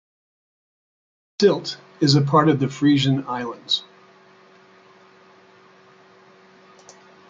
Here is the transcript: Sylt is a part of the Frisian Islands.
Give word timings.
Sylt 1.39 1.77
is 1.99 2.15
a 2.15 2.23
part 2.23 2.49
of 2.49 2.59
the 2.59 2.67
Frisian 2.67 3.23
Islands. 3.27 3.83